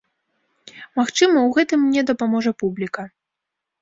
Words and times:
Магчыма, 0.99 1.43
у 1.49 1.53
гэтым 1.57 1.79
мне 1.85 2.01
дапаможа 2.11 2.51
публіка. 2.65 3.03